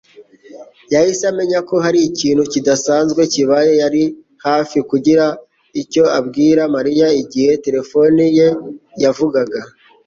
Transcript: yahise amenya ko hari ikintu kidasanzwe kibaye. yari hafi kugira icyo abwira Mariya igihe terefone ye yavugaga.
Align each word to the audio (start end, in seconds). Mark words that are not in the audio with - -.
yahise 0.93 1.23
amenya 1.31 1.59
ko 1.69 1.75
hari 1.85 1.99
ikintu 2.09 2.43
kidasanzwe 2.53 3.21
kibaye. 3.33 3.71
yari 3.81 4.03
hafi 4.45 4.77
kugira 4.89 5.25
icyo 5.81 6.03
abwira 6.19 6.61
Mariya 6.75 7.07
igihe 7.21 7.51
terefone 7.65 8.21
ye 8.37 8.47
yavugaga. 9.03 9.59